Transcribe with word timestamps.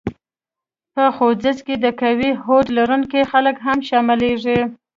په 0.93 1.03
خوځښت 1.15 1.59
کې 1.67 1.75
د 1.83 1.85
قوي 2.01 2.31
هوډ 2.43 2.65
لرونکي 2.77 3.21
خلک 3.31 3.55
هم 3.65 3.77
شامليږي. 3.89 4.59